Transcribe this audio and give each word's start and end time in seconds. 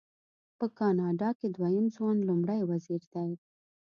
په 0.59 0.65
کاناډا 0.79 1.29
کې 1.39 1.47
دویم 1.55 1.85
ځوان 1.95 2.17
لومړی 2.29 2.59
وزیر 2.71 3.01
دی. 3.13 3.31